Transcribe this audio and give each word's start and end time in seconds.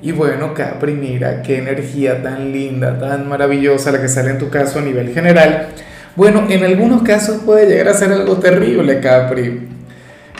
Y 0.00 0.12
bueno, 0.12 0.54
Capri, 0.54 0.92
mira 0.92 1.42
qué 1.42 1.58
energía 1.58 2.22
tan 2.22 2.52
linda, 2.52 2.98
tan 2.98 3.28
maravillosa 3.28 3.90
la 3.90 4.00
que 4.00 4.08
sale 4.08 4.30
en 4.30 4.38
tu 4.38 4.48
caso 4.48 4.78
a 4.78 4.82
nivel 4.82 5.12
general. 5.12 5.68
Bueno, 6.14 6.46
en 6.48 6.62
algunos 6.62 7.02
casos 7.02 7.42
puede 7.44 7.66
llegar 7.66 7.88
a 7.88 7.94
ser 7.94 8.12
algo 8.12 8.36
terrible, 8.36 9.00
Capri. 9.00 9.68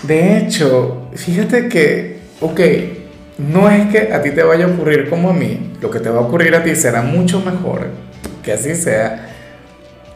De 0.05 0.39
hecho, 0.39 1.09
fíjate 1.15 1.69
que, 1.69 2.19
ok, 2.41 2.61
no 3.39 3.69
es 3.69 3.87
que 3.89 4.13
a 4.13 4.23
ti 4.23 4.31
te 4.31 4.45
vaya 4.45 4.67
a 4.67 4.69
ocurrir 4.69 5.09
como 5.09 5.31
a 5.31 5.33
mí, 5.33 5.73
lo 5.81 5.91
que 5.91 5.99
te 5.99 6.09
va 6.09 6.19
a 6.19 6.23
ocurrir 6.23 6.55
a 6.55 6.63
ti 6.63 6.77
será 6.77 7.03
mucho 7.03 7.41
mejor, 7.41 7.89
que 8.45 8.53
así 8.53 8.77
sea. 8.77 9.27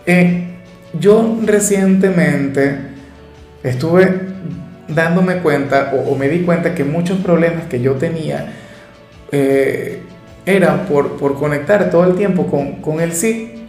Eh, 0.06 0.48
yo 0.98 1.38
recientemente 1.45 2.77
estuve 3.65 4.20
dándome 4.87 5.38
cuenta 5.38 5.93
o, 5.95 6.12
o 6.12 6.16
me 6.16 6.29
di 6.29 6.40
cuenta 6.40 6.74
que 6.74 6.84
muchos 6.84 7.18
problemas 7.18 7.65
que 7.65 7.80
yo 7.80 7.95
tenía, 7.95 8.52
eh, 9.32 10.02
era 10.46 10.86
por, 10.86 11.16
por, 11.16 11.34
conectar 11.34 11.90
todo 11.90 12.04
el 12.04 12.14
tiempo 12.14 12.46
con, 12.46 12.82
con, 12.82 13.00
el 13.00 13.12
sí 13.12 13.68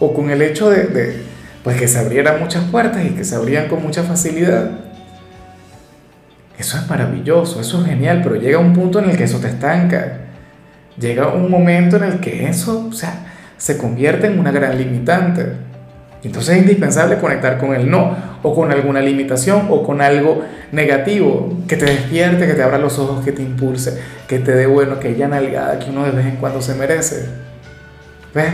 o 0.00 0.12
con 0.12 0.30
el 0.30 0.42
hecho 0.42 0.70
de, 0.70 0.84
de, 0.86 1.22
pues 1.62 1.78
que 1.78 1.88
se 1.88 1.98
abrieran 1.98 2.40
muchas 2.40 2.64
puertas 2.64 3.04
y 3.04 3.10
que 3.10 3.24
se 3.24 3.36
abrían 3.36 3.68
con 3.68 3.82
mucha 3.82 4.02
facilidad. 4.02 4.70
Eso 6.58 6.78
es 6.78 6.88
maravilloso, 6.88 7.60
eso 7.60 7.80
es 7.80 7.86
genial, 7.86 8.20
pero 8.22 8.36
llega 8.36 8.58
un 8.58 8.72
punto 8.72 8.98
en 8.98 9.10
el 9.10 9.16
que 9.16 9.24
eso 9.24 9.38
te 9.38 9.48
estanca. 9.48 10.20
Llega 10.98 11.28
un 11.28 11.50
momento 11.50 11.96
en 11.96 12.04
el 12.04 12.20
que 12.20 12.48
eso, 12.48 12.86
o 12.88 12.92
sea, 12.92 13.26
se 13.56 13.78
convierte 13.78 14.26
en 14.26 14.38
una 14.38 14.52
gran 14.52 14.76
limitante. 14.78 15.52
Entonces 16.24 16.56
es 16.56 16.62
indispensable 16.62 17.18
conectar 17.18 17.58
con 17.58 17.74
el 17.74 17.90
no, 17.90 18.16
o 18.42 18.54
con 18.54 18.72
alguna 18.72 19.00
limitación, 19.00 19.66
o 19.68 19.82
con 19.82 20.00
algo 20.00 20.42
negativo, 20.72 21.52
que 21.68 21.76
te 21.76 21.84
despierte, 21.84 22.46
que 22.46 22.54
te 22.54 22.62
abra 22.62 22.78
los 22.78 22.98
ojos, 22.98 23.22
que 23.24 23.32
te 23.32 23.42
impulse, 23.42 24.00
que 24.26 24.38
te 24.38 24.52
dé 24.52 24.66
bueno, 24.66 24.98
que 24.98 25.08
haya 25.08 25.28
nalgada 25.28 25.78
que 25.78 25.90
uno 25.90 26.04
de 26.04 26.12
vez 26.12 26.26
en 26.26 26.36
cuando 26.36 26.62
se 26.62 26.74
merece. 26.74 27.26
¿Ves? 28.34 28.52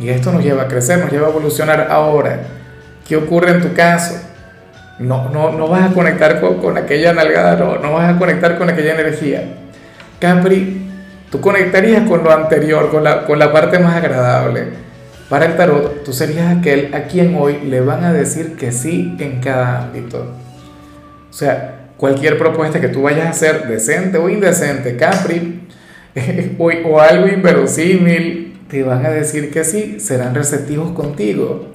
Y 0.00 0.08
esto 0.08 0.32
nos 0.32 0.42
lleva 0.42 0.64
a 0.64 0.68
crecer, 0.68 0.98
nos 0.98 1.12
lleva 1.12 1.28
a 1.28 1.30
evolucionar 1.30 1.86
ahora. 1.88 2.40
¿Qué 3.06 3.16
ocurre 3.16 3.52
en 3.52 3.60
tu 3.62 3.72
caso? 3.72 4.16
No, 4.98 5.28
no, 5.28 5.52
no 5.52 5.68
vas 5.68 5.90
a 5.90 5.94
conectar 5.94 6.40
con, 6.40 6.56
con 6.60 6.76
aquella 6.76 7.12
nalgada, 7.12 7.56
no, 7.56 7.78
no 7.78 7.92
vas 7.92 8.14
a 8.14 8.18
conectar 8.18 8.58
con 8.58 8.68
aquella 8.68 8.94
energía. 8.94 9.44
Capri, 10.18 10.90
tú 11.30 11.40
conectarías 11.40 12.08
con 12.08 12.24
lo 12.24 12.32
anterior, 12.32 12.90
con 12.90 13.04
la, 13.04 13.24
con 13.24 13.38
la 13.38 13.52
parte 13.52 13.78
más 13.78 13.96
agradable 13.96 14.91
para 15.32 15.46
el 15.46 15.56
tarot, 15.56 16.04
tú 16.04 16.12
serías 16.12 16.54
aquel 16.54 16.94
a 16.94 17.04
quien 17.04 17.34
hoy 17.36 17.60
le 17.64 17.80
van 17.80 18.04
a 18.04 18.12
decir 18.12 18.54
que 18.54 18.70
sí 18.70 19.16
en 19.18 19.40
cada 19.40 19.84
ámbito. 19.84 20.26
O 21.30 21.32
sea, 21.32 21.86
cualquier 21.96 22.36
propuesta 22.36 22.82
que 22.82 22.88
tú 22.88 23.00
vayas 23.00 23.28
a 23.28 23.30
hacer, 23.30 23.66
decente 23.66 24.18
o 24.18 24.28
indecente, 24.28 24.94
Capri, 24.94 25.66
o, 26.58 26.66
o 26.66 27.00
algo 27.00 27.28
inverosímil, 27.28 28.60
te 28.68 28.82
van 28.82 29.06
a 29.06 29.08
decir 29.08 29.50
que 29.50 29.64
sí, 29.64 30.00
serán 30.00 30.34
receptivos 30.34 30.92
contigo. 30.92 31.66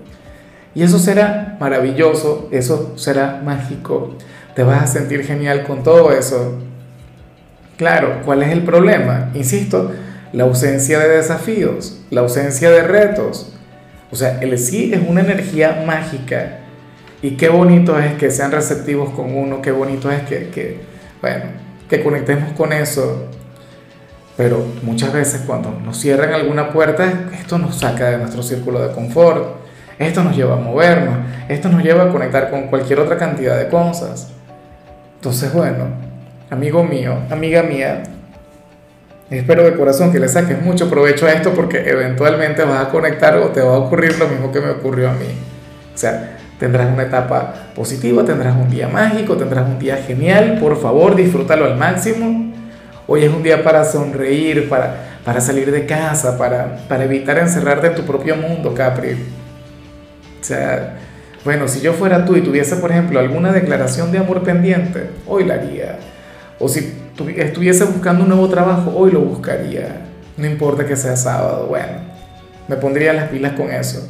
Y 0.75 0.83
eso 0.83 0.99
será 0.99 1.57
maravilloso, 1.59 2.49
eso 2.51 2.93
será 2.95 3.41
mágico. 3.43 4.17
Te 4.53 4.61
vas 4.61 4.83
a 4.83 4.85
sentir 4.85 5.23
genial 5.23 5.63
con 5.63 5.81
todo 5.81 6.11
eso. 6.11 6.59
Claro, 7.75 8.21
¿cuál 8.23 8.43
es 8.43 8.51
el 8.51 8.61
problema? 8.61 9.31
Insisto, 9.33 9.91
la 10.37 10.43
ausencia 10.43 10.99
de 10.99 11.09
desafíos, 11.17 11.99
la 12.11 12.21
ausencia 12.21 12.69
de 12.69 12.83
retos. 12.83 13.51
O 14.11 14.15
sea, 14.15 14.39
el 14.39 14.55
sí 14.59 14.93
es 14.93 14.99
una 15.07 15.21
energía 15.21 15.83
mágica. 15.87 16.59
Y 17.23 17.31
qué 17.31 17.49
bonito 17.49 17.97
es 17.97 18.13
que 18.13 18.29
sean 18.29 18.51
receptivos 18.51 19.09
con 19.15 19.35
uno, 19.35 19.63
qué 19.63 19.71
bonito 19.71 20.11
es 20.11 20.21
que, 20.21 20.49
que, 20.49 20.79
bueno, 21.21 21.45
que 21.89 22.03
conectemos 22.03 22.53
con 22.53 22.71
eso. 22.71 23.25
Pero 24.37 24.63
muchas 24.83 25.11
veces 25.11 25.41
cuando 25.47 25.71
nos 25.83 25.97
cierran 25.97 26.31
alguna 26.31 26.71
puerta, 26.71 27.31
esto 27.33 27.57
nos 27.57 27.79
saca 27.79 28.11
de 28.11 28.19
nuestro 28.19 28.43
círculo 28.43 28.87
de 28.87 28.93
confort, 28.93 29.55
esto 29.97 30.23
nos 30.23 30.37
lleva 30.37 30.53
a 30.53 30.59
movernos, 30.59 31.17
esto 31.49 31.67
nos 31.67 31.81
lleva 31.81 32.03
a 32.03 32.09
conectar 32.09 32.51
con 32.51 32.67
cualquier 32.67 32.99
otra 32.99 33.17
cantidad 33.17 33.57
de 33.57 33.69
cosas. 33.69 34.29
Entonces, 35.15 35.51
bueno, 35.51 35.85
amigo 36.51 36.83
mío, 36.83 37.17
amiga 37.31 37.63
mía, 37.63 38.03
Espero 39.29 39.65
de 39.65 39.75
corazón 39.75 40.13
que 40.13 40.19
le 40.19 40.29
saques 40.29 40.61
mucho 40.61 40.89
provecho 40.89 41.25
a 41.25 41.33
esto 41.33 41.53
porque 41.53 41.89
eventualmente 41.89 42.63
vas 42.63 42.87
a 42.87 42.89
conectar 42.89 43.35
o 43.37 43.49
te 43.49 43.59
va 43.59 43.75
a 43.75 43.77
ocurrir 43.79 44.17
lo 44.17 44.27
mismo 44.29 44.53
que 44.53 44.61
me 44.61 44.69
ocurrió 44.69 45.09
a 45.09 45.13
mí. 45.13 45.25
O 45.93 45.97
sea, 45.97 46.37
tendrás 46.57 46.93
una 46.93 47.03
etapa 47.03 47.53
positiva, 47.75 48.23
tendrás 48.23 48.55
un 48.55 48.69
día 48.69 48.87
mágico, 48.87 49.35
tendrás 49.35 49.67
un 49.67 49.79
día 49.79 49.97
genial. 49.97 50.59
Por 50.61 50.79
favor, 50.79 51.13
disfrútalo 51.13 51.65
al 51.65 51.75
máximo. 51.75 52.53
Hoy 53.05 53.25
es 53.25 53.33
un 53.33 53.43
día 53.43 53.65
para 53.65 53.83
sonreír, 53.83 54.69
para, 54.69 55.19
para 55.25 55.41
salir 55.41 55.71
de 55.71 55.85
casa, 55.85 56.37
para, 56.37 56.77
para 56.87 57.03
evitar 57.03 57.37
encerrarte 57.37 57.87
en 57.87 57.95
tu 57.95 58.03
propio 58.03 58.37
mundo, 58.37 58.73
Capri. 58.73 59.11
O 59.11 60.43
sea, 60.43 60.99
bueno, 61.43 61.67
si 61.67 61.81
yo 61.81 61.91
fuera 61.91 62.23
tú 62.23 62.37
y 62.37 62.41
tuviese, 62.41 62.77
por 62.77 62.91
ejemplo, 62.91 63.19
alguna 63.19 63.51
declaración 63.51 64.09
de 64.13 64.19
amor 64.19 64.43
pendiente, 64.43 65.09
hoy 65.25 65.43
la 65.43 65.55
haría. 65.55 65.99
O 66.59 66.69
si 66.69 66.93
estuviese 67.37 67.85
buscando 67.85 68.23
un 68.23 68.29
nuevo 68.29 68.49
trabajo, 68.49 68.93
hoy 68.95 69.11
lo 69.11 69.21
buscaría. 69.21 70.05
No 70.37 70.45
importa 70.45 70.85
que 70.85 70.95
sea 70.95 71.15
sábado, 71.15 71.67
bueno, 71.67 71.99
me 72.67 72.75
pondría 72.75 73.13
las 73.13 73.29
pilas 73.29 73.53
con 73.53 73.71
eso. 73.71 74.07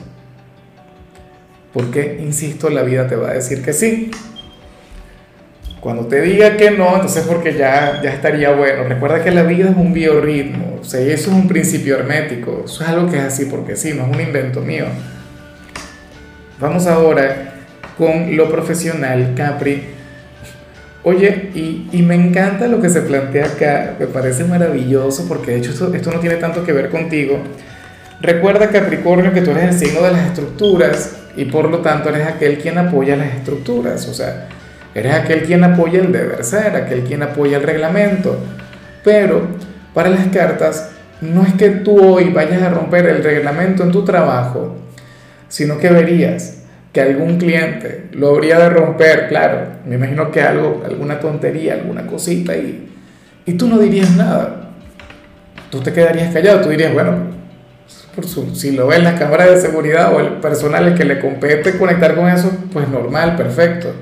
Porque, 1.73 2.19
insisto, 2.21 2.69
la 2.69 2.83
vida 2.83 3.07
te 3.07 3.15
va 3.15 3.29
a 3.29 3.33
decir 3.33 3.63
que 3.63 3.73
sí. 3.73 4.11
Cuando 5.79 6.07
te 6.07 6.21
diga 6.21 6.57
que 6.57 6.71
no, 6.71 6.95
entonces 6.95 7.23
porque 7.27 7.53
ya, 7.53 8.01
ya 8.01 8.11
estaría 8.11 8.51
bueno. 8.51 8.83
Recuerda 8.83 9.23
que 9.23 9.31
la 9.31 9.43
vida 9.43 9.69
es 9.69 9.77
un 9.77 9.93
biorritmo, 9.93 10.79
o 10.81 10.83
sea, 10.83 10.99
eso 11.01 11.29
es 11.29 11.35
un 11.35 11.47
principio 11.47 11.97
hermético, 11.97 12.63
eso 12.65 12.83
es 12.83 12.89
algo 12.89 13.09
que 13.09 13.17
es 13.17 13.23
así 13.23 13.45
porque 13.45 13.75
sí, 13.75 13.93
no 13.93 14.05
es 14.05 14.15
un 14.15 14.19
invento 14.19 14.61
mío. 14.61 14.85
Vamos 16.59 16.87
ahora 16.87 17.53
con 17.97 18.35
lo 18.35 18.49
profesional, 18.49 19.33
Capri 19.37 19.96
Oye, 21.09 21.51
y, 21.55 21.87
y, 21.93 22.01
me 22.01 22.15
encanta 22.15 22.67
lo 22.67 22.81
que 22.81 22.89
se 22.89 22.99
plantea 22.99 23.45
acá, 23.45 23.95
me 23.97 24.07
parece 24.07 24.43
maravilloso 24.43 25.25
porque 25.25 25.51
de 25.51 25.59
hecho 25.59 25.71
esto, 25.71 25.93
esto, 25.93 26.11
no 26.11 26.19
tiene 26.19 26.35
tanto 26.35 26.65
que 26.65 26.73
ver 26.73 26.89
contigo. 26.89 27.39
Recuerda 28.19 28.67
Capricornio 28.67 29.31
que 29.31 29.39
tú 29.39 29.51
eres 29.51 29.69
el 29.69 29.87
signo 29.87 30.01
de 30.01 30.11
las 30.11 30.27
estructuras 30.27 31.15
y 31.37 31.45
por 31.45 31.69
lo 31.69 31.77
tanto 31.77 32.09
eres 32.09 32.27
aquel 32.27 32.57
quien 32.57 32.77
apoya 32.77 33.15
las 33.15 33.35
estructuras, 33.35 34.05
o 34.09 34.13
sea, 34.13 34.49
eres 34.93 35.13
aquel 35.13 35.43
quien 35.43 35.63
apoya 35.63 36.01
el 36.01 36.11
deber 36.11 36.43
ser, 36.43 36.75
aquel 36.75 37.03
quien 37.03 37.23
apoya 37.23 37.55
el 37.55 37.63
reglamento. 37.63 38.37
Pero 39.01 39.47
para 39.93 40.09
las 40.09 40.27
cartas 40.27 40.89
no 41.21 41.45
es 41.45 41.53
que 41.53 41.69
tú 41.69 42.03
hoy 42.03 42.33
vayas 42.33 42.61
a 42.63 42.69
romper 42.69 43.05
el 43.05 43.23
reglamento 43.23 43.83
en 43.83 43.93
tu 43.93 44.03
trabajo, 44.03 44.75
sino 45.47 45.77
que 45.77 45.89
verías 45.89 46.63
que 46.97 47.01
algún 47.03 47.37
cliente 47.37 48.05
lo 48.13 48.29
habría 48.29 48.57
de 48.57 48.71
romper, 48.71 49.27
claro, 49.27 49.67
me 49.85 49.97
imagino 49.97 50.31
que 50.31 50.41
algo, 50.41 50.81
alguna 50.83 51.19
tontería, 51.19 51.75
alguna 51.75 52.07
cosita 52.07 52.57
y, 52.57 52.89
y 53.45 53.53
tú 53.53 53.67
no 53.67 53.77
dirías 53.77 54.15
nada. 54.15 54.71
Tú 55.69 55.79
te 55.81 55.93
quedarías 55.93 56.33
callado, 56.33 56.61
tú 56.61 56.69
dirías, 56.69 56.91
bueno, 56.91 57.17
por 58.15 58.25
su, 58.25 58.55
si 58.55 58.71
lo 58.71 58.87
ven 58.87 59.03
la 59.03 59.13
cámara 59.13 59.45
de 59.45 59.61
seguridad 59.61 60.11
o 60.11 60.19
el 60.21 60.37
personal 60.37 60.95
que 60.95 61.05
le 61.05 61.19
compete 61.19 61.77
conectar 61.77 62.15
con 62.15 62.29
eso, 62.29 62.51
pues 62.73 62.89
normal, 62.89 63.35
perfecto. 63.35 63.93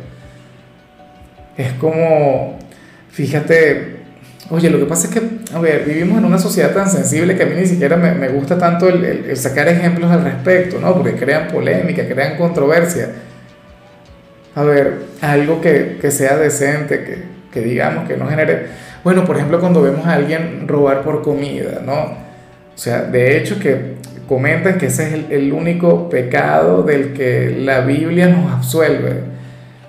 Es 1.58 1.74
como, 1.74 2.60
fíjate, 3.10 3.95
Oye, 4.52 4.70
lo 4.70 4.78
que 4.78 4.86
pasa 4.86 5.08
es 5.08 5.14
que, 5.14 5.56
a 5.56 5.60
ver, 5.60 5.86
vivimos 5.86 6.20
en 6.20 6.26
una 6.26 6.38
sociedad 6.38 6.72
tan 6.72 6.88
sensible 6.88 7.36
que 7.36 7.44
a 7.44 7.46
mí 7.48 7.56
ni 7.56 7.66
siquiera 7.66 7.98
me, 7.98 8.14
me 8.14 8.30
gusta 8.30 8.60
tanto 8.60 8.88
el, 8.88 9.04
el, 9.04 9.38
sacar 9.38 9.68
ejemplos 9.68 10.12
al 10.12 10.24
respecto, 10.24 10.80
¿no? 10.80 10.94
Porque 10.94 11.14
crean 11.16 11.48
polémica, 11.48 12.08
crean 12.08 12.38
controversia. 12.38 13.10
A 14.54 14.64
ver, 14.64 14.98
algo 15.22 15.62
que, 15.62 15.98
que 16.00 16.12
sea 16.12 16.38
decente, 16.38 17.04
que, 17.04 17.24
que, 17.52 17.62
digamos, 17.66 18.08
que 18.08 18.18
no 18.18 18.28
genere... 18.28 18.68
Bueno, 19.04 19.26
por 19.26 19.36
ejemplo, 19.36 19.60
cuando 19.60 19.82
vemos 19.82 20.06
a 20.06 20.14
alguien 20.14 20.68
robar 20.68 21.02
por 21.02 21.24
comida, 21.24 21.82
¿no? 21.84 21.94
O 21.94 22.78
sea, 22.78 23.02
de 23.02 23.38
hecho 23.38 23.60
que 23.60 23.96
comentan 24.28 24.78
que 24.78 24.88
ese 24.88 25.08
es 25.08 25.14
el, 25.14 25.26
el 25.32 25.54
único 25.54 26.08
pecado 26.08 26.84
del 26.84 27.14
que 27.14 27.56
la 27.60 27.82
Biblia 27.82 28.28
nos 28.28 28.52
absuelve, 28.52 29.22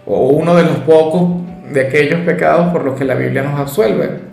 o 0.07 0.29
uno 0.29 0.55
de 0.55 0.63
los 0.63 0.79
pocos 0.79 1.43
de 1.73 1.83
aquellos 1.83 2.21
pecados 2.21 2.73
por 2.73 2.85
los 2.85 2.99
que 2.99 3.05
la 3.05 3.15
Biblia 3.17 3.43
nos 3.43 3.59
absuelve. 3.61 4.27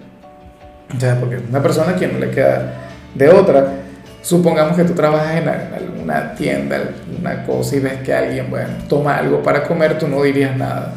Ya, 1.00 1.20
porque 1.20 1.40
una 1.50 1.62
persona 1.62 1.92
a 1.92 1.96
quien 1.96 2.14
no 2.14 2.20
le 2.20 2.30
queda 2.32 2.74
de 3.16 3.30
otra. 3.30 3.74
Supongamos 4.22 4.78
que 4.78 4.86
tú 4.86 4.94
trabajas 4.94 5.36
en 5.36 5.50
alguna 5.50 6.34
tienda, 6.36 6.78
alguna 6.78 7.44
cosa 7.46 7.76
y 7.76 7.80
ves 7.80 8.02
que 8.04 8.14
alguien, 8.14 8.50
bueno, 8.50 8.70
toma 8.88 9.18
algo 9.18 9.44
para 9.44 9.64
comer, 9.64 9.98
tú 10.00 10.08
no 10.08 10.24
dirías 10.24 10.56
nada. 10.56 10.94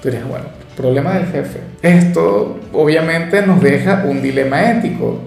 Tú 0.00 0.08
dirías, 0.08 0.26
bueno, 0.26 0.46
problema 0.76 1.14
del 1.14 1.26
jefe. 1.26 1.60
Esto 1.82 2.58
obviamente 2.72 3.42
nos 3.42 3.60
deja 3.60 4.04
un 4.06 4.22
dilema 4.22 4.70
ético. 4.70 5.20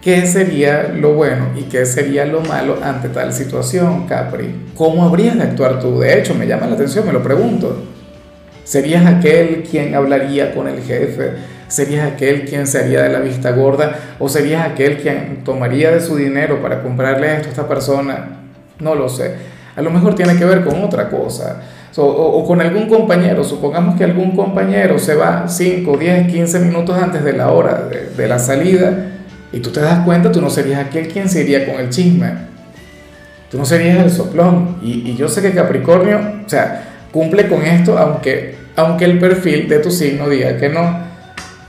¿Qué 0.00 0.24
sería 0.26 0.92
lo 0.94 1.14
bueno 1.14 1.48
y 1.56 1.62
qué 1.62 1.84
sería 1.84 2.24
lo 2.24 2.40
malo 2.42 2.78
ante 2.82 3.08
tal 3.08 3.32
situación, 3.32 4.06
Capri? 4.06 4.68
¿Cómo 4.76 5.04
habrías 5.04 5.36
de 5.36 5.42
actuar 5.42 5.80
tú? 5.80 5.98
De 5.98 6.16
hecho, 6.16 6.34
me 6.34 6.46
llama 6.46 6.68
la 6.68 6.74
atención, 6.74 7.04
me 7.04 7.12
lo 7.12 7.22
pregunto. 7.22 7.84
¿Serías 8.62 9.04
aquel 9.06 9.64
quien 9.68 9.94
hablaría 9.94 10.54
con 10.54 10.68
el 10.68 10.80
jefe? 10.82 11.32
¿Serías 11.68 12.10
aquel 12.10 12.46
quien 12.46 12.66
se 12.66 12.78
haría 12.78 13.02
de 13.02 13.10
la 13.10 13.20
vista 13.20 13.50
gorda? 13.52 13.98
¿O 14.18 14.28
serías 14.28 14.66
aquel 14.66 14.98
quien 14.98 15.44
tomaría 15.44 15.90
de 15.90 16.00
su 16.00 16.16
dinero 16.16 16.62
para 16.62 16.82
comprarle 16.82 17.34
esto 17.34 17.48
a 17.48 17.50
esta 17.50 17.68
persona? 17.68 18.40
No 18.80 18.94
lo 18.94 19.08
sé. 19.08 19.34
A 19.76 19.82
lo 19.82 19.90
mejor 19.90 20.14
tiene 20.14 20.36
que 20.36 20.46
ver 20.46 20.64
con 20.64 20.82
otra 20.82 21.10
cosa. 21.10 21.60
O, 21.96 22.44
con 22.46 22.60
algún 22.60 22.88
compañero. 22.88 23.44
Supongamos 23.44 23.96
que 23.96 24.04
algún 24.04 24.34
compañero 24.34 24.98
se 24.98 25.14
va 25.14 25.46
5, 25.46 25.96
10, 25.96 26.32
15 26.32 26.60
minutos 26.60 26.96
antes 26.96 27.22
de 27.22 27.34
la 27.34 27.50
hora 27.52 27.88
de, 28.16 28.28
la 28.28 28.38
salida 28.38 29.10
y 29.52 29.60
tú 29.60 29.70
te 29.70 29.80
das 29.80 30.04
cuenta, 30.04 30.30
tú 30.30 30.40
no 30.40 30.48
serías 30.48 30.86
aquel 30.86 31.08
quien 31.08 31.28
se 31.28 31.42
iría 31.42 31.66
con 31.66 31.80
el 31.80 31.90
chisme. 31.90 32.32
Tú 33.50 33.58
no 33.58 33.64
serías 33.64 33.98
el 33.98 34.10
soplón. 34.10 34.78
Y, 34.82 35.10
y 35.10 35.16
yo 35.16 35.28
sé 35.28 35.42
que 35.42 35.52
Capricornio, 35.52 36.18
o 36.46 36.48
sea, 36.48 36.84
cumple 37.12 37.48
con 37.48 37.62
esto, 37.62 37.98
aunque, 37.98 38.54
aunque 38.76 39.04
el 39.04 39.18
perfil 39.18 39.68
de 39.68 39.80
tu 39.80 39.90
signo 39.90 40.28
diga 40.28 40.56
que 40.56 40.68
no. 40.68 41.07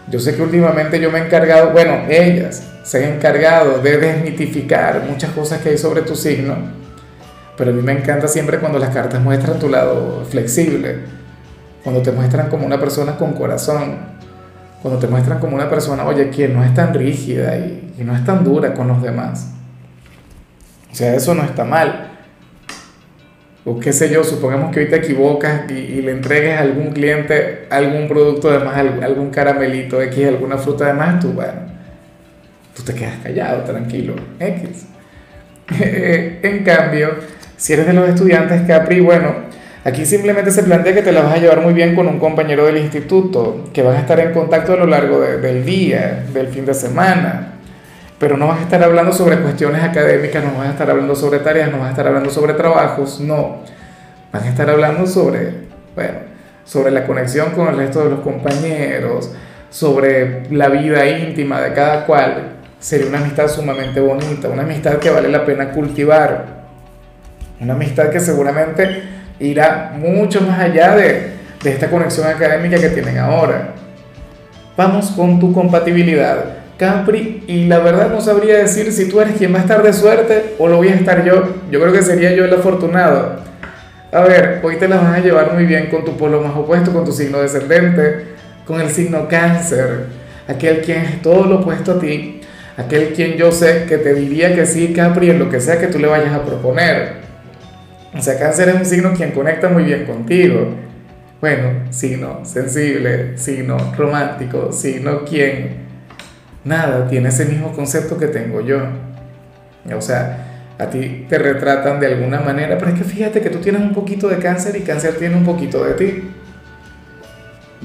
Yo 0.09 0.19
sé 0.19 0.35
que 0.35 0.41
últimamente 0.41 1.00
yo 1.00 1.11
me 1.11 1.19
he 1.19 1.25
encargado, 1.25 1.71
bueno, 1.71 2.06
ellas 2.09 2.63
se 2.83 3.06
han 3.06 3.13
encargado 3.13 3.79
de 3.79 3.97
desmitificar 3.97 5.03
muchas 5.07 5.31
cosas 5.31 5.61
que 5.61 5.69
hay 5.69 5.77
sobre 5.77 6.01
tu 6.01 6.15
signo, 6.15 6.56
pero 7.56 7.71
a 7.71 7.73
mí 7.73 7.81
me 7.81 7.91
encanta 7.91 8.27
siempre 8.27 8.59
cuando 8.59 8.79
las 8.79 8.89
cartas 8.89 9.21
muestran 9.21 9.59
tu 9.59 9.69
lado 9.69 10.25
flexible, 10.29 11.00
cuando 11.83 12.01
te 12.01 12.11
muestran 12.11 12.50
como 12.50 12.65
una 12.65 12.79
persona 12.79 13.17
con 13.17 13.33
corazón, 13.33 13.97
cuando 14.81 15.00
te 15.00 15.07
muestran 15.07 15.39
como 15.39 15.56
una 15.56 15.69
persona, 15.69 16.06
oye, 16.06 16.29
que 16.29 16.47
no 16.47 16.63
es 16.63 16.73
tan 16.73 16.94
rígida 16.94 17.57
y, 17.57 17.94
y 18.00 18.03
no 18.03 18.15
es 18.15 18.25
tan 18.25 18.44
dura 18.44 18.73
con 18.73 18.88
los 18.88 19.01
demás. 19.03 19.51
O 20.91 20.95
sea, 20.95 21.13
eso 21.13 21.35
no 21.35 21.44
está 21.44 21.65
mal 21.65 22.08
o 23.69 23.80
qué 23.80 23.94
sé 23.94 24.10
yo, 24.10 24.24
supongamos 24.24 24.74
que 24.74 24.80
hoy 24.80 24.89
te 24.89 24.95
equivocas 24.95 25.69
y, 25.69 26.01
le 26.01 26.12
entregues 26.12 26.57
a 26.57 26.62
algún 26.62 26.92
cliente 26.92 27.68
algún 27.69 28.07
producto 28.07 28.50
de 28.50 28.60
más, 28.60 28.75
algún 28.77 29.30
caramelito 29.30 30.01
X, 30.01 30.27
alguna 30.27 30.57
fruta 30.57 30.88
de 30.88 30.94
más, 30.94 31.19
tú, 31.19 31.33
bueno, 31.33 31.54
tú 32.75 32.81
te 32.81 32.95
quedas 32.95 33.18
callado, 33.21 33.63
tranquilo, 33.63 34.16
X. 34.39 34.86
en 35.80 36.63
cambio, 36.63 37.10
si 37.57 37.74
eres 37.74 37.86
de 37.86 37.94
los 37.94 38.10
estudiantes 38.10 38.63
Capri, 38.63 39.01
bueno, 39.01 39.36
aquí 39.83 40.04
simplemente 40.04 40.50
se 40.50 40.63
plantea 40.63 40.95
que 40.95 41.04
te 41.04 41.12
la 41.12 41.21
vas 41.21 41.36
a 41.36 41.38
llevar 41.38 41.62
muy 41.62 41.74
bien 41.74 41.95
con 41.95 42.07
un 42.07 42.18
compañero 42.18 42.66
del 42.66 42.77
instituto, 42.77 43.69
que 43.71 43.83
van 43.83 43.98
a 43.98 44.00
estar 44.00 44.19
en 44.19 44.33
contacto 44.33 44.74
a 44.74 44.77
lo 44.77 44.88
largo 44.88 45.19
del 45.19 45.63
día, 45.63 46.25
del 46.33 46.48
fin 46.48 46.66
de 46.66 46.74
semana 46.74 47.58
pero 48.19 48.36
no 48.36 48.48
vas 48.48 48.60
a 48.60 48.63
estar 48.63 48.83
hablando 48.83 49.13
sobre 49.13 49.38
cuestiones 49.38 49.81
académicas, 49.81 50.44
no 50.44 50.57
vas 50.57 50.68
a 50.68 50.71
estar 50.71 50.89
hablando 50.92 51.16
sobre 51.16 51.39
tareas, 51.39 51.71
no 51.71 51.80
vas 51.80 51.88
a 51.88 51.92
estar 51.92 52.06
hablando 52.06 52.30
sobre 52.30 52.54
trabajos, 52.54 53.21
no. 53.21 53.60
Vas 54.31 54.44
a 54.44 54.50
estar 54.50 54.69
hablando 54.69 55.07
sobre, 55.07 55.54
bueno, 55.95 56.19
sobre 56.66 56.92
la 56.92 57.07
conexión 57.07 57.51
con 57.51 57.69
el 57.69 57.77
resto 57.77 58.04
de 58.04 58.10
los 58.10 58.19
compañeros, 58.19 59.31
sobre 59.69 60.44
la 60.51 60.68
vida 60.68 61.07
íntima 61.07 61.62
de 61.62 61.74
cada 61.74 62.06
cual. 62.06 62.57
Sería 62.77 63.07
una 63.07 63.19
amistad 63.19 63.48
sumamente 63.48 64.01
bonita, 64.01 64.50
una 64.50 64.63
amistad 64.63 64.98
que 64.98 65.10
vale 65.10 65.30
la 65.30 65.45
pena 65.45 65.71
cultivar, 65.71 66.45
una 67.60 67.74
amistad 67.74 68.10
que 68.10 68.19
seguramente 68.19 69.04
irá 69.39 69.94
mucho 69.98 70.42
más 70.42 70.60
allá 70.60 70.95
de, 70.95 71.33
de 71.63 71.71
esta 71.71 71.89
conexión 71.89 72.27
académica 72.27 72.77
que 72.80 72.89
tienen 72.89 73.18
ahora. 73.18 73.74
Vamos 74.77 75.12
con 75.12 75.39
tu 75.39 75.54
compatibilidad. 75.54 76.58
Capri, 76.80 77.44
y 77.46 77.66
la 77.66 77.80
verdad 77.80 78.10
no 78.10 78.22
sabría 78.22 78.58
decir 78.58 78.94
si 78.94 79.10
tú 79.10 79.20
eres 79.20 79.36
quien 79.36 79.54
va 79.54 79.58
a 79.58 79.62
estar 79.64 79.84
de 79.84 79.92
suerte 79.92 80.56
o 80.60 80.70
lo 80.70 80.78
voy 80.78 80.88
a 80.88 80.96
estar 80.96 81.26
yo. 81.26 81.44
Yo 81.70 81.81
creo 81.81 81.92
que 81.92 82.02
sería 82.02 82.34
yo 82.34 82.46
el 82.46 82.54
afortunado. 82.54 83.42
A 84.14 84.22
ver, 84.22 84.62
hoy 84.64 84.78
te 84.78 84.88
la 84.88 84.96
vas 84.96 85.18
a 85.18 85.20
llevar 85.20 85.54
muy 85.54 85.66
bien 85.66 85.88
con 85.88 86.06
tu 86.06 86.16
polo 86.16 86.40
más 86.42 86.56
opuesto, 86.56 86.94
con 86.94 87.04
tu 87.04 87.12
signo 87.12 87.42
descendente, 87.42 88.28
con 88.66 88.80
el 88.80 88.90
signo 88.90 89.28
cáncer, 89.28 90.06
aquel 90.48 90.80
quien 90.80 91.02
es 91.02 91.22
todo 91.22 91.48
lo 91.48 91.60
opuesto 91.60 91.92
a 91.92 92.00
ti, 92.00 92.40
aquel 92.78 93.10
quien 93.10 93.34
yo 93.34 93.52
sé 93.52 93.84
que 93.86 93.98
te 93.98 94.14
diría 94.14 94.56
que 94.56 94.66
sí, 94.66 94.94
Capri, 94.94 95.31
en 95.31 95.40
lo 95.40 95.50
que 95.50 95.60
sea 95.60 95.80
que 95.80 95.88
tú 95.88 96.00
le 96.00 96.08
vayas 96.08 96.34
a 96.34 96.46
proponer. 96.46 97.16
O 98.18 98.22
sea, 98.22 98.40
cáncer 98.40 98.70
es 98.70 98.76
un 98.76 98.86
signo 98.86 99.14
quien 99.14 99.31
conecta 99.31 99.68
muy 99.68 99.84
bien 99.84 100.06
contigo. 100.06 100.76
Bueno, 101.42 101.88
signo 101.90 102.40
sensible, 102.46 103.38
signo 103.38 103.76
romántico, 103.98 104.72
signo 104.72 105.26
quien 105.26 105.88
nada, 106.63 107.07
tiene 107.07 107.29
ese 107.29 107.45
mismo 107.45 107.71
concepto 107.71 108.17
que 108.17 108.27
tengo 108.27 108.61
yo. 108.61 108.79
O 109.95 110.01
sea, 110.01 110.45
a 110.77 110.89
ti 110.89 111.25
te 111.29 111.38
retratan 111.38 112.00
de 112.00 112.07
alguna 112.07 112.39
manera, 112.41 112.77
pero 112.77 112.91
es 112.91 112.97
que 112.97 113.03
fíjate 113.03 113.41
que 113.41 113.50
tú 113.50 113.59
tienes 113.59 113.81
un 113.81 113.94
poquito 113.94 114.27
de 114.27 114.38
cáncer 114.38 114.75
y 114.75 114.81
cáncer 114.81 115.15
tiene 115.15 115.35
un 115.35 115.45
poquito 115.45 115.83
de 115.83 115.94
ti. 115.94 116.31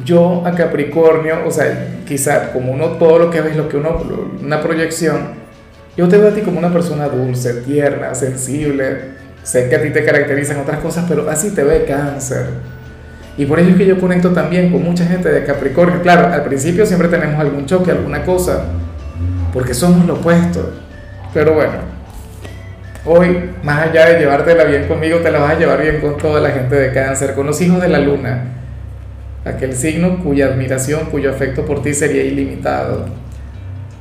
Yo 0.05 0.45
a 0.45 0.53
Capricornio, 0.53 1.47
o 1.47 1.51
sea, 1.51 1.89
quizá 2.07 2.53
como 2.53 2.73
uno 2.73 2.93
todo 2.93 3.19
lo 3.19 3.31
que 3.31 3.41
ves, 3.41 3.57
lo 3.57 3.69
que 3.69 3.77
uno, 3.77 4.03
una 4.43 4.61
proyección, 4.61 5.45
yo 5.97 6.09
te 6.09 6.19
veo 6.19 6.31
a 6.31 6.35
ti 6.35 6.41
como 6.41 6.59
una 6.59 6.73
persona 6.73 7.09
dulce, 7.09 7.55
tierna, 7.63 8.15
sensible. 8.15 9.15
Sé 9.45 9.69
que 9.69 9.77
a 9.77 9.83
ti 9.83 9.91
te 9.91 10.05
caracterizan 10.05 10.59
otras 10.59 10.81
cosas, 10.81 11.05
pero 11.09 11.29
así 11.31 11.51
te 11.55 11.63
ve 11.63 11.85
cáncer 11.85 12.47
y 13.37 13.47
por 13.47 13.59
ello 13.59 13.71
es 13.71 13.77
que 13.77 13.87
yo 13.87 13.99
conecto 13.99 14.31
también 14.31 14.71
con 14.71 14.83
mucha 14.83 15.05
gente 15.05 15.29
de 15.29 15.45
Capricornio. 15.45 16.01
Claro, 16.03 16.33
al 16.33 16.45
principio 16.45 16.87
siempre 16.87 17.09
tenemos 17.09 17.41
algún 17.41 17.67
choque, 17.67 17.91
alguna 17.91 18.23
cosa, 18.25 18.65
porque 19.53 19.75
somos 19.75 20.07
lo 20.07 20.15
opuesto. 20.15 20.73
Pero 21.33 21.55
bueno, 21.55 21.73
hoy, 23.05 23.51
más 23.65 23.89
allá 23.89 24.07
de 24.07 24.21
llevártela 24.21 24.65
bien 24.65 24.87
conmigo, 24.87 25.19
te 25.19 25.33
la 25.33 25.41
vas 25.41 25.57
a 25.57 25.59
llevar 25.59 25.83
bien 25.83 26.01
con 26.01 26.17
toda 26.17 26.41
la 26.41 26.51
gente 26.51 26.77
de 26.77 26.93
cáncer, 26.93 27.35
con 27.35 27.47
los 27.47 27.61
hijos 27.61 27.83
de 27.83 27.89
la 27.89 27.99
luna. 27.99 28.45
Aquel 29.45 29.75
signo 29.75 30.23
cuya 30.23 30.47
admiración, 30.47 31.07
cuyo 31.11 31.31
afecto 31.31 31.67
por 31.67 31.83
ti 31.83 31.93
sería 31.93 32.23
ilimitado. 32.23 33.07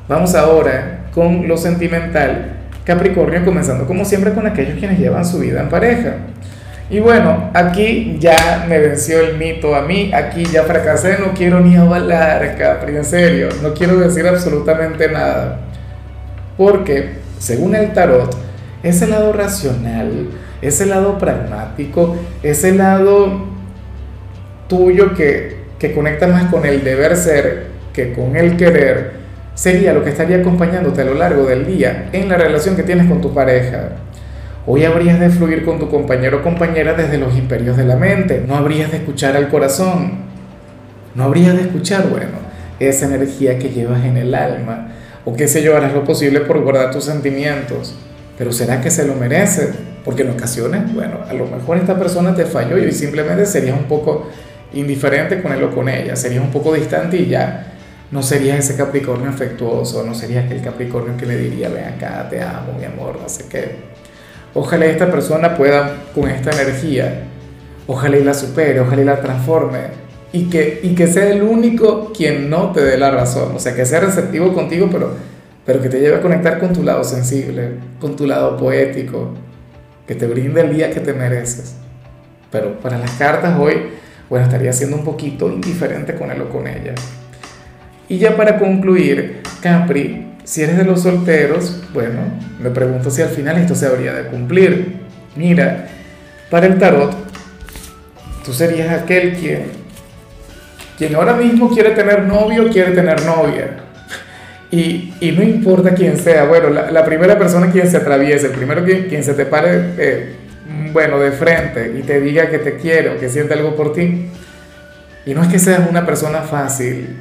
Vamos 0.08 0.36
ahora 0.36 1.06
con 1.14 1.48
lo 1.48 1.58
sentimental. 1.58 2.60
Capricornio 2.86 3.44
comenzando 3.44 3.88
como 3.88 4.06
siempre 4.06 4.34
con 4.34 4.46
aquellos 4.46 4.78
quienes 4.78 5.00
llevan 5.00 5.26
su 5.26 5.40
vida 5.40 5.62
en 5.62 5.70
pareja. 5.70 6.18
Y 6.94 7.00
bueno, 7.00 7.50
aquí 7.56 8.18
ya 8.20 8.68
me 8.70 8.78
venció 8.78 9.20
el 9.20 9.40
mito 9.40 9.74
a 9.74 9.82
mí, 9.82 10.12
aquí 10.14 10.46
ya 10.46 10.62
fracasé, 10.62 11.18
no 11.18 11.34
quiero 11.34 11.60
ni 11.60 11.76
avalar, 11.76 12.56
Capri, 12.56 12.96
en 12.96 13.04
serio, 13.04 13.50
no 13.64 13.74
quiero 13.74 13.98
decir 13.98 14.28
absolutamente 14.28 15.10
nada. 15.10 15.62
Porque, 16.56 17.14
según 17.40 17.74
el 17.74 17.94
tarot, 17.94 18.38
ese 18.84 19.08
lado 19.08 19.34
racional, 19.34 20.28
ese 20.62 20.86
lado 20.86 21.18
pragmático, 21.18 22.16
ese 22.44 22.76
lado 22.76 23.48
tuyo 24.68 25.16
que, 25.16 25.64
que 25.80 25.94
conecta 25.94 26.28
más 26.28 26.44
con 26.52 26.64
el 26.64 26.84
deber 26.84 27.18
ser 27.18 27.70
que 27.92 28.14
con 28.14 28.36
el 28.36 28.56
querer, 28.56 29.14
sería 29.56 29.94
lo 29.94 30.04
que 30.04 30.12
estaría 30.12 30.38
acompañándote 30.38 31.02
a 31.02 31.06
lo 31.06 31.16
largo 31.16 31.48
del 31.48 31.66
día 31.66 32.10
en 32.12 32.30
la 32.30 32.38
relación 32.38 32.76
que 32.76 32.84
tienes 32.84 33.08
con 33.08 33.20
tu 33.20 33.34
pareja. 33.34 33.94
Hoy 34.66 34.86
habrías 34.86 35.20
de 35.20 35.30
fluir 35.30 35.66
con 35.66 35.78
tu 35.78 35.90
compañero 35.90 36.38
o 36.38 36.42
compañera 36.42 36.94
desde 36.94 37.18
los 37.18 37.36
imperios 37.36 37.76
de 37.76 37.84
la 37.84 37.98
mente, 37.98 38.46
no 38.48 38.56
habrías 38.56 38.92
de 38.92 38.98
escuchar 38.98 39.36
al 39.36 39.50
corazón, 39.50 40.20
no 41.16 41.26
habrías 41.26 41.54
de 41.54 41.64
escuchar, 41.64 42.08
bueno, 42.08 42.38
esa 42.80 43.08
energía 43.08 43.60
que 43.60 43.72
llevas 43.72 44.06
en 44.06 44.16
el 44.16 44.34
alma, 44.34 44.94
o 45.26 45.36
qué 45.36 45.50
sé 45.50 45.62
yo, 45.62 45.76
harás 45.76 45.94
lo 45.94 46.06
posible 46.06 46.40
por 46.40 46.62
guardar 46.62 46.92
tus 46.92 47.04
sentimientos, 47.04 47.94
pero 48.38 48.54
¿será 48.54 48.80
que 48.80 48.90
se 48.90 49.06
lo 49.06 49.16
merece? 49.16 49.74
Porque 50.06 50.22
en 50.22 50.30
ocasiones, 50.30 50.94
bueno, 50.94 51.18
a 51.28 51.34
lo 51.34 51.46
mejor 51.46 51.76
esta 51.76 52.00
persona 52.00 52.34
te 52.34 52.46
falló 52.46 52.78
y 52.78 52.90
simplemente 52.94 53.46
serías 53.46 53.78
un 53.78 53.90
poco 53.90 54.30
indiferente 54.74 55.42
con 55.42 55.52
él 55.52 55.62
o 55.62 55.76
con 55.76 55.90
ella, 55.90 56.16
serías 56.16 56.42
un 56.42 56.52
poco 56.52 56.74
distante 56.74 57.18
y 57.18 57.28
ya 57.28 57.74
no 58.12 58.24
serías 58.24 58.60
ese 58.60 58.78
Capricornio 58.78 59.30
afectuoso, 59.30 60.06
no 60.06 60.16
serías 60.16 60.46
aquel 60.46 60.62
Capricornio 60.62 61.18
que 61.18 61.26
le 61.26 61.36
diría, 61.36 61.68
ven 61.68 61.84
acá, 61.84 62.30
te 62.30 62.42
amo, 62.42 62.72
mi 62.80 62.86
amor, 62.86 63.20
no 63.22 63.28
sé 63.28 63.50
qué. 63.50 63.94
Ojalá 64.54 64.86
esta 64.86 65.10
persona 65.10 65.58
pueda 65.58 66.04
con 66.14 66.30
esta 66.30 66.52
energía, 66.52 67.24
ojalá 67.88 68.18
y 68.18 68.24
la 68.24 68.34
supere, 68.34 68.80
ojalá 68.80 69.02
y 69.02 69.06
la 69.06 69.22
transforme 69.22 70.04
y 70.32 70.50
que, 70.50 70.80
y 70.84 70.96
que 70.96 71.08
sea 71.08 71.30
el 71.30 71.44
único 71.44 72.12
quien 72.12 72.50
no 72.50 72.72
te 72.72 72.84
dé 72.84 72.98
la 72.98 73.12
razón, 73.12 73.56
o 73.56 73.60
sea, 73.60 73.76
que 73.76 73.86
sea 73.86 74.00
receptivo 74.00 74.54
contigo, 74.54 74.90
pero, 74.92 75.12
pero 75.64 75.80
que 75.80 75.90
te 75.90 76.00
lleve 76.00 76.18
a 76.18 76.22
conectar 76.22 76.60
con 76.60 76.74
tu 76.74 76.84
lado 76.84 77.04
sensible, 77.04 77.74
con 78.00 78.16
tu 78.16 78.26
lado 78.26 78.58
poético, 78.58 79.30
que 80.08 80.16
te 80.16 80.26
brinde 80.26 80.62
el 80.62 80.76
día 80.76 80.90
que 80.90 81.00
te 81.00 81.14
mereces. 81.14 81.76
Pero 82.52 82.80
para 82.80 82.98
las 82.98 83.12
cartas 83.12 83.58
hoy, 83.60 83.76
bueno, 84.30 84.46
estaría 84.46 84.74
siendo 84.74 84.98
un 84.98 85.04
poquito 85.04 85.50
indiferente 85.50 86.16
con 86.16 86.32
él 86.32 86.42
o 86.42 86.50
con 86.50 86.68
ella. 86.68 86.96
Y 88.10 88.18
ya 88.18 88.36
para 88.36 88.58
concluir, 88.58 89.42
Capri, 89.62 90.23
si 90.44 90.62
eres 90.62 90.78
de 90.78 90.84
los 90.84 91.02
solteros, 91.04 91.82
bueno, 91.94 92.22
me 92.60 92.70
pregunto 92.70 93.10
si 93.10 93.22
al 93.22 93.30
final 93.30 93.58
esto 93.58 93.76
se 93.76 93.86
habría 93.86 94.14
de 94.14 94.28
cumplir. 94.28 94.98
Mira, 95.36 95.88
para 96.50 96.68
el 96.68 96.78
tarot, 96.78 97.16
tú 98.46 98.54
serías 98.54 99.02
aquel 99.02 99.34
quien, 99.34 99.64
quien 100.98 101.16
ahora 101.16 101.34
mismo 101.34 101.70
quiere 101.70 101.92
tener 101.92 102.24
novio, 102.24 102.70
quiere 102.70 102.92
tener 102.92 103.24
novia. 103.24 103.78
Y, 104.70 105.14
y 105.20 105.32
no 105.32 105.44
importa 105.44 105.94
quién 105.94 106.18
sea, 106.18 106.46
bueno, 106.46 106.70
la, 106.70 107.06
primera 107.06 107.38
persona 107.38 107.72
quien 107.72 107.90
se 107.90 107.98
atraviese, 107.98 108.48
el 108.48 108.54
primero 108.54 108.84
quien, 108.84 109.08
quien 109.08 109.24
se 109.24 109.36
te 109.36 109.46
pare, 109.46 109.94
eh, 109.98 110.36
bueno, 110.92 111.20
de 111.20 111.32
frente 111.32 111.94
y 111.98 112.02
te 112.02 112.20
diga 112.20 112.50
que 112.50 112.60
te 112.60 112.78
quiere 112.78 113.10
o 113.10 113.20
que 113.20 113.30
siente 113.30 113.54
algo 113.54 113.76
por 113.76 113.94
ti. 113.94 114.30
Y 115.26 115.34
no 115.34 115.42
es 115.42 115.48
que 115.48 115.60
seas 115.60 115.88
una 115.90 116.06
persona 116.06 116.42
fácil, 116.42 117.18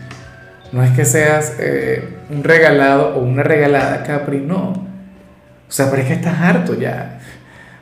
no 0.72 0.82
es 0.82 0.90
que 0.92 1.04
seas 1.04 1.56
eh, 1.58 2.02
un 2.32 2.42
regalado 2.44 3.14
o 3.16 3.20
una 3.20 3.42
regalada, 3.42 4.02
Capri, 4.02 4.38
no. 4.38 4.70
O 4.70 5.74
sea, 5.74 5.90
pero 5.90 6.02
es 6.02 6.08
que 6.08 6.14
estás 6.14 6.40
harto 6.40 6.78
ya 6.78 7.18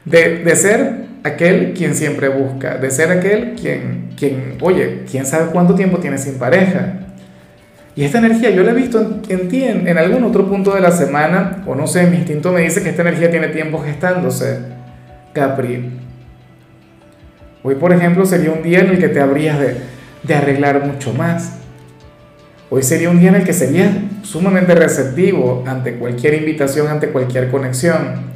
de, 0.04 0.38
de 0.38 0.56
ser 0.56 1.04
aquel 1.22 1.74
quien 1.74 1.94
siempre 1.94 2.28
busca, 2.28 2.76
de 2.76 2.90
ser 2.90 3.10
aquel 3.10 3.54
quien, 3.54 4.10
quien, 4.16 4.58
oye, 4.60 5.04
quién 5.10 5.26
sabe 5.26 5.50
cuánto 5.52 5.74
tiempo 5.74 5.98
tienes 5.98 6.22
sin 6.22 6.38
pareja. 6.38 6.94
Y 7.96 8.04
esta 8.04 8.18
energía 8.18 8.50
yo 8.50 8.62
la 8.62 8.70
he 8.70 8.74
visto 8.74 9.20
en, 9.28 9.48
ti 9.48 9.64
en, 9.64 9.86
en, 9.86 9.98
algún 9.98 10.24
otro 10.24 10.48
punto 10.48 10.74
de 10.74 10.80
la 10.80 10.92
semana, 10.92 11.62
o 11.66 11.74
no 11.74 11.86
sé, 11.86 12.06
mi 12.06 12.16
instinto 12.16 12.52
me 12.52 12.62
dice 12.62 12.82
que 12.82 12.90
esta 12.90 13.02
energía 13.02 13.30
tiene 13.30 13.48
tiempo 13.48 13.80
gestándose, 13.80 14.60
Capri. 15.32 15.90
Hoy, 17.62 17.74
por 17.74 17.92
ejemplo, 17.92 18.24
sería 18.24 18.52
un 18.52 18.62
día 18.62 18.80
en 18.80 18.90
el 18.90 18.98
que 18.98 19.08
te 19.08 19.20
habrías 19.20 19.58
de, 19.58 19.76
de 20.22 20.34
arreglar 20.34 20.86
mucho 20.86 21.12
más. 21.12 21.59
Hoy 22.72 22.84
sería 22.84 23.10
un 23.10 23.18
día 23.18 23.30
en 23.30 23.34
el 23.34 23.44
que 23.44 23.52
serías 23.52 23.90
sumamente 24.22 24.76
receptivo 24.76 25.64
ante 25.66 25.96
cualquier 25.96 26.34
invitación, 26.34 26.86
ante 26.86 27.08
cualquier 27.08 27.50
conexión. 27.50 28.30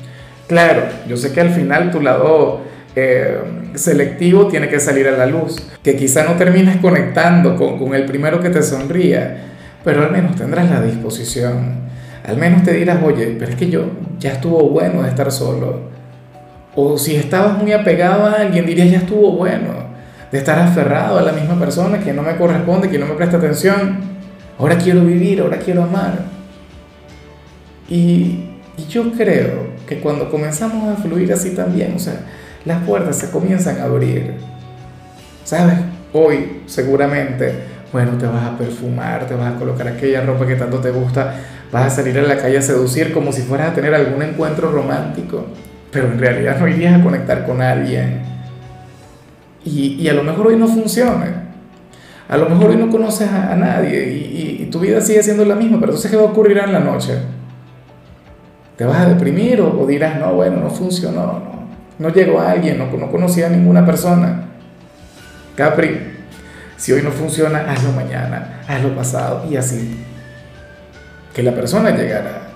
Claro, 0.48 0.82
yo 1.08 1.16
sé 1.16 1.32
que 1.32 1.40
al 1.40 1.50
final 1.50 1.92
tu 1.92 2.00
lado 2.00 2.62
eh, 2.96 3.38
selectivo 3.74 4.48
tiene 4.48 4.68
que 4.68 4.80
salir 4.80 5.06
a 5.06 5.12
la 5.12 5.26
luz, 5.26 5.62
que 5.84 5.94
quizá 5.94 6.24
no 6.24 6.32
termines 6.32 6.78
conectando 6.78 7.54
con, 7.54 7.78
con 7.78 7.94
el 7.94 8.06
primero 8.06 8.40
que 8.40 8.50
te 8.50 8.60
sonría, 8.64 9.36
pero 9.84 10.02
al 10.02 10.10
menos 10.10 10.34
tendrás 10.34 10.68
la 10.68 10.82
disposición. 10.82 11.84
Al 12.26 12.36
menos 12.36 12.64
te 12.64 12.72
dirás, 12.72 12.98
oye, 13.04 13.36
pero 13.38 13.52
es 13.52 13.56
que 13.56 13.70
yo 13.70 13.86
ya 14.18 14.32
estuvo 14.32 14.68
bueno 14.68 15.02
de 15.02 15.10
estar 15.10 15.30
solo. 15.30 15.90
O 16.74 16.98
si 16.98 17.14
estabas 17.14 17.56
muy 17.62 17.70
apegado 17.70 18.26
a 18.26 18.32
alguien, 18.32 18.66
dirías, 18.66 18.90
ya 18.90 18.98
estuvo 18.98 19.30
bueno 19.30 19.94
de 20.32 20.38
estar 20.38 20.58
aferrado 20.58 21.20
a 21.20 21.22
la 21.22 21.30
misma 21.30 21.56
persona 21.56 22.00
que 22.00 22.12
no 22.12 22.22
me 22.22 22.34
corresponde, 22.34 22.90
que 22.90 22.98
no 22.98 23.06
me 23.06 23.14
presta 23.14 23.36
atención. 23.36 24.13
Ahora 24.58 24.78
quiero 24.78 25.04
vivir, 25.04 25.40
ahora 25.40 25.58
quiero 25.58 25.82
amar. 25.82 26.18
Y, 27.88 28.50
yo 28.88 29.12
creo 29.12 29.68
que 29.86 30.00
cuando 30.00 30.28
comenzamos 30.28 30.88
a 30.88 31.00
fluir 31.00 31.32
así 31.32 31.50
también, 31.50 31.94
o 31.94 31.98
sea, 31.98 32.20
las 32.64 32.82
puertas 32.82 33.16
se 33.16 33.30
comienzan 33.30 33.80
a 33.80 33.84
abrir. 33.84 34.34
¿Sabes? 35.44 35.76
Hoy 36.12 36.62
seguramente, 36.66 37.52
bueno, 37.92 38.18
te 38.18 38.26
vas 38.26 38.44
a 38.44 38.58
perfumar, 38.58 39.28
te 39.28 39.34
vas 39.34 39.54
a 39.54 39.58
colocar 39.58 39.86
aquella 39.86 40.22
ropa 40.22 40.46
que 40.46 40.56
tanto 40.56 40.78
te 40.78 40.90
gusta, 40.90 41.34
vas 41.70 41.92
a 41.92 41.96
salir 41.96 42.18
a 42.18 42.22
la 42.22 42.36
calle 42.36 42.58
a 42.58 42.62
seducir 42.62 43.12
como 43.12 43.32
si 43.32 43.42
fueras 43.42 43.70
a 43.70 43.74
tener 43.74 43.94
algún 43.94 44.22
encuentro 44.22 44.72
romántico, 44.72 45.46
pero 45.92 46.08
en 46.08 46.18
realidad 46.18 46.58
no 46.58 46.66
irías 46.66 46.98
a 46.98 47.02
conectar 47.02 47.46
con 47.46 47.62
alguien. 47.62 48.22
Y, 49.64 49.94
y 50.00 50.08
a 50.08 50.14
lo 50.14 50.24
mejor 50.24 50.48
hoy 50.48 50.56
no 50.56 50.66
funciona. 50.66 51.43
A 52.28 52.36
lo 52.36 52.48
mejor 52.48 52.70
hoy 52.70 52.76
no 52.76 52.90
conoces 52.90 53.28
a, 53.28 53.54
nadie 53.54 54.04
y, 54.08 54.68
tu 54.70 54.80
vida 54.80 55.00
sigue 55.00 55.22
siendo 55.22 55.44
la 55.44 55.54
misma, 55.54 55.78
pero 55.78 55.92
entonces 55.92 56.10
¿qué 56.10 56.16
va 56.16 56.24
a 56.24 56.26
ocurrir 56.26 56.58
en 56.58 56.72
la 56.72 56.80
noche? 56.80 57.18
¿Te 58.76 58.84
vas 58.84 59.02
a 59.02 59.08
deprimir 59.08 59.60
o, 59.60 59.86
dirás, 59.86 60.18
no, 60.18 60.32
bueno, 60.34 60.56
no 60.56 60.68
funcionó, 60.68 61.20
no, 61.20 61.68
no 61.98 62.08
llegó 62.08 62.40
a 62.40 62.50
alguien, 62.50 62.78
no, 62.78 62.86
no 62.86 63.10
conocía 63.10 63.46
a 63.46 63.50
ninguna 63.50 63.86
persona? 63.86 64.46
Capri, 65.54 66.00
si 66.76 66.92
hoy 66.92 67.02
no 67.02 67.10
funciona, 67.10 67.70
hazlo 67.70 67.92
mañana, 67.92 68.62
hazlo 68.66 68.96
pasado 68.96 69.44
y 69.48 69.56
así. 69.56 70.04
Que 71.32 71.42
la 71.42 71.54
persona 71.54 71.90
llegará. 71.90 72.48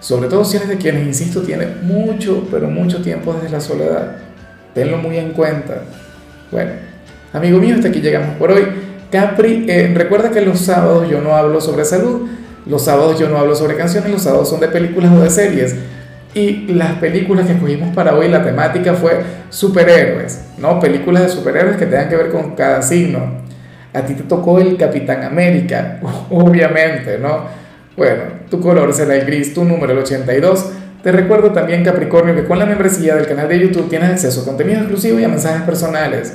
Sobre 0.00 0.28
todo 0.28 0.44
si 0.44 0.58
eres 0.58 0.68
de 0.68 0.76
quienes, 0.76 1.06
insisto, 1.06 1.40
tiene 1.40 1.66
mucho, 1.82 2.46
pero 2.50 2.68
mucho 2.68 3.00
tiempo 3.00 3.32
desde 3.32 3.48
la 3.48 3.60
soledad. 3.60 4.16
Tenlo 4.74 4.98
muy 4.98 5.16
en 5.16 5.30
cuenta. 5.30 5.78
Bueno, 6.50 6.72
amigo 7.32 7.58
mío, 7.58 7.76
hasta 7.76 7.88
aquí 7.88 8.00
llegamos 8.00 8.36
por 8.36 8.50
hoy. 8.50 8.83
Capri, 9.14 9.64
eh, 9.68 9.92
recuerda 9.94 10.32
que 10.32 10.40
los 10.40 10.58
sábados 10.58 11.08
yo 11.08 11.20
no 11.20 11.36
hablo 11.36 11.60
sobre 11.60 11.84
salud, 11.84 12.28
los 12.66 12.84
sábados 12.84 13.16
yo 13.16 13.28
no 13.28 13.38
hablo 13.38 13.54
sobre 13.54 13.76
canciones, 13.76 14.10
los 14.10 14.22
sábados 14.22 14.48
son 14.48 14.58
de 14.58 14.66
películas 14.66 15.12
o 15.12 15.20
de 15.20 15.30
series. 15.30 15.76
Y 16.34 16.66
las 16.72 16.94
películas 16.94 17.46
que 17.46 17.52
escogimos 17.52 17.94
para 17.94 18.16
hoy, 18.16 18.26
la 18.26 18.42
temática 18.42 18.94
fue 18.94 19.20
superhéroes, 19.50 20.46
¿no? 20.58 20.80
Películas 20.80 21.22
de 21.22 21.28
superhéroes 21.28 21.76
que 21.76 21.86
tengan 21.86 22.08
que 22.08 22.16
ver 22.16 22.30
con 22.30 22.56
cada 22.56 22.82
signo. 22.82 23.44
A 23.92 24.02
ti 24.02 24.14
te 24.14 24.24
tocó 24.24 24.58
el 24.58 24.76
Capitán 24.76 25.22
América, 25.22 26.00
obviamente, 26.30 27.16
¿no? 27.16 27.44
Bueno, 27.96 28.22
tu 28.50 28.58
color 28.58 28.92
será 28.92 29.14
el 29.14 29.26
gris, 29.26 29.54
tu 29.54 29.62
número 29.64 29.92
el 29.92 30.00
82. 30.00 30.72
Te 31.04 31.12
recuerdo 31.12 31.52
también, 31.52 31.84
Capricornio, 31.84 32.34
que 32.34 32.46
con 32.46 32.58
la 32.58 32.66
membresía 32.66 33.14
del 33.14 33.28
canal 33.28 33.48
de 33.48 33.60
YouTube 33.60 33.88
tienes 33.88 34.10
acceso 34.10 34.40
a 34.40 34.44
contenido 34.44 34.80
exclusivo 34.80 35.20
y 35.20 35.24
a 35.24 35.28
mensajes 35.28 35.62
personales. 35.62 36.34